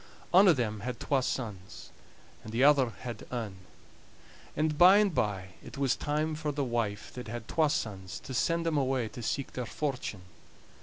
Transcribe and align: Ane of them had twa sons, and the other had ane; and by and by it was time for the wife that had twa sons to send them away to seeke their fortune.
Ane 0.33 0.47
of 0.47 0.57
them 0.57 0.79
had 0.79 0.99
twa 0.99 1.21
sons, 1.21 1.91
and 2.43 2.51
the 2.51 2.63
other 2.63 2.89
had 2.89 3.23
ane; 3.31 3.57
and 4.57 4.75
by 4.75 4.97
and 4.97 5.13
by 5.13 5.49
it 5.63 5.77
was 5.77 5.95
time 5.95 6.33
for 6.33 6.51
the 6.51 6.63
wife 6.63 7.13
that 7.13 7.27
had 7.27 7.47
twa 7.47 7.69
sons 7.69 8.19
to 8.21 8.33
send 8.33 8.65
them 8.65 8.79
away 8.79 9.07
to 9.09 9.21
seeke 9.21 9.51
their 9.53 9.67
fortune. 9.67 10.21